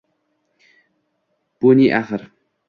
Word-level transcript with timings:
Бу 1.61 1.75
не 1.81 1.87
ахир– 2.01 2.21